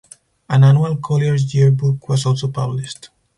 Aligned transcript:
An 0.49 0.63
annual 0.63 0.97
"Collier's 0.97 1.53
Year 1.53 1.69
Book" 1.69 2.09
was 2.09 2.25
also 2.25 2.47
published. 2.47 3.11